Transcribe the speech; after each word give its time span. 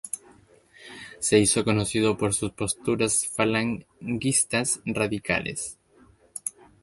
Se 1.19 1.37
hizo 1.37 1.63
conocido 1.63 2.17
por 2.17 2.33
sus 2.33 2.53
posturas 2.53 3.27
falangistas 3.27 4.81
radicales. 4.83 5.77